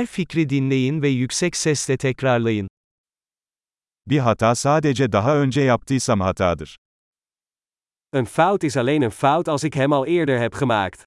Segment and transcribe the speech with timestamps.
[0.00, 2.68] Her fikri dinleyin ve yüksek sesle tekrarlayın.
[4.06, 6.76] Bir hata sadece daha önce yaptıysam hatadır.
[8.12, 11.04] Een fout is alleen een fout als ik hem al eerder heb gemaakt.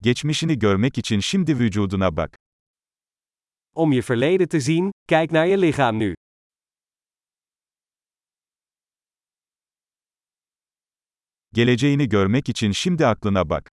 [0.00, 2.36] Geçmişini görmek için şimdi vücuduna bak.
[3.74, 6.14] Om je verleden te zien, kijk naar je lichaam nu.
[11.54, 13.70] Geleceğini görmek için şimdi aklına bak.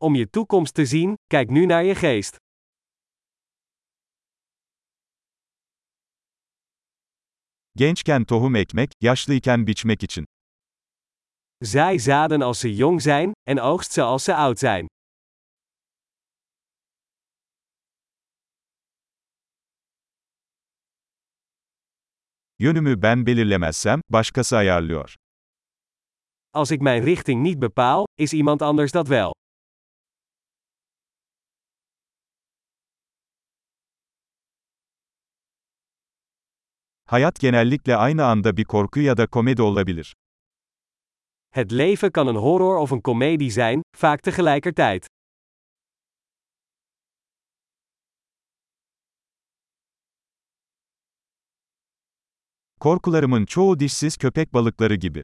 [0.00, 2.38] Om je toekomst te zien, kijk nu naar je geest.
[7.76, 10.24] Gençken tohum ekmek, yaşlıyken biçmek için.
[11.62, 14.88] Zaai zaden als ze jong zijn, en oogst ze als ze oud zijn.
[22.58, 25.16] Yönümü ben belirlemezsem, başkası ayarlıyor.
[26.56, 29.30] Als ik mijn richting niet bepaal, is iemand anders dat wel.
[37.04, 40.12] Hayat genellikle aynı anda bir korku ya da komedi olabilir.
[41.48, 45.06] Het leven kan een horror of een komedie zijn, vaak tegelijkertijd.
[52.80, 55.22] Korkularımın çoğu dişsiz köpek balıkları gibi.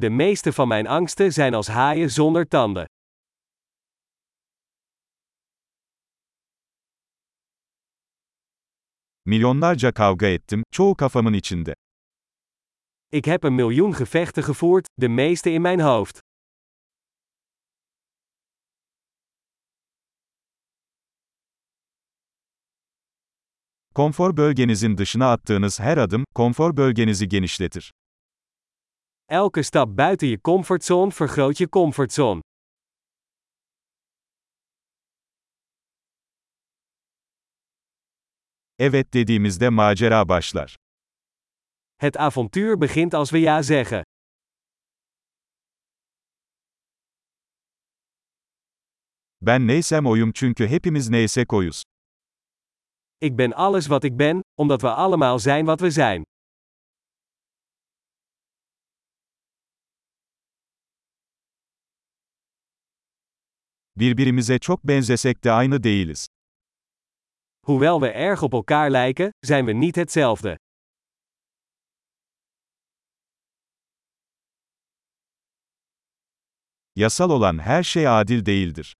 [0.00, 2.84] De meeste van mijn angsten zijn als haaien zonder tanden.
[9.24, 11.74] Milyonlarca kavga ettim, çoğu kafamın içinde.
[13.12, 16.18] Ik heb een miljoen gevechten gevoerd, de meeste in mijn hoofd.
[23.94, 27.92] Konfor bölgenizin dışına attığınız her adım, konfor bölgenizi genişletir.
[29.32, 32.40] Elke stap buiten je comfortzone vergroot je comfortzone.
[38.78, 40.76] Evet dediğimizde macera başlar.
[41.96, 44.02] Het avontuur begint als we ja zeggen.
[49.40, 51.82] Ben neysem oyum çünkü hepimiz neysek oyuz.
[53.18, 56.29] Ik ben alles wat ik ben, omdat we allemaal zijn wat we zijn.
[64.00, 66.26] Birbirimize çok benzesek de aynı değiliz.
[67.66, 70.56] Hoewel we erg op elkaar lijken, zijn we niet hetzelfde.
[76.96, 78.94] Yasal olan her şey adil değildir.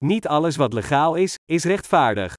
[0.00, 2.32] Niet alles wat legaal is, is rechtvaardig.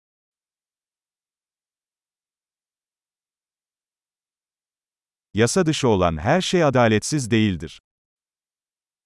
[5.33, 7.79] Yasa dışı olan her şey adaletsiz değildir.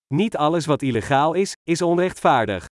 [0.10, 2.68] Niet alles wat illegaal is, is onrechtvaardig.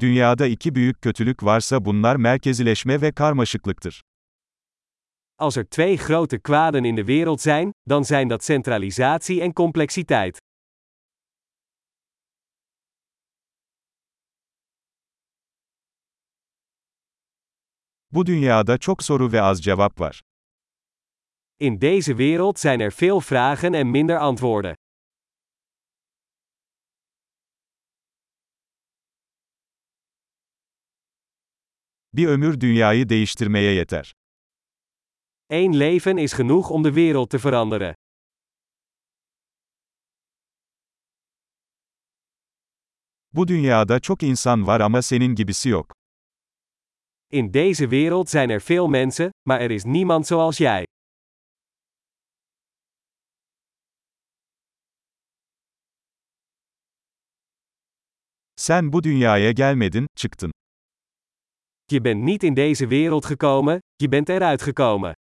[0.00, 4.02] Dünyada iki büyük kötülük varsa bunlar merkezileşme ve karmaşıklıktır.
[5.38, 10.38] Als er twee grote kwaden in de wereld zijn, dan zijn dat centralisatie en complexiteit.
[18.12, 20.27] Bu dünyada çok soru ve az cevap var.
[21.60, 24.74] In deze wereld zijn er veel vragen en minder antwoorden.
[32.12, 34.12] Bir ömür dünyayı değiştirmeye yeter.
[35.48, 37.94] Eén leven is genoeg om de wereld te veranderen.
[43.32, 45.92] Bu dünyada çok insan var ama senin gibisi yok.
[47.30, 50.84] In deze wereld zijn er veel mensen, maar er is niemand zoals jij.
[58.68, 60.52] Sen bu dünyaya gelmedin, çıktın.
[61.90, 65.14] Je bent niet in deze wereld gekomen, je bent eruit gekomen.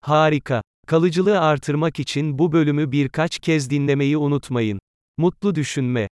[0.00, 0.62] Harika.
[0.86, 4.78] Kalıcılığı artırmak için bu bölümü birkaç kez dinlemeyi unutmayın.
[5.18, 6.08] Mutlu düşünme.